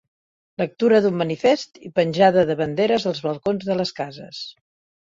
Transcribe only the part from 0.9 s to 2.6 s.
d'un manifest i penjada de